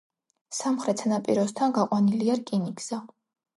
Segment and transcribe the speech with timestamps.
[0.59, 3.03] სამხრეთ სანაპიროსთან გაყვანილია რკინიგზა.